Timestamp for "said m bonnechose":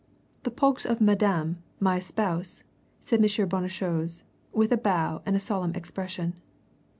3.01-4.23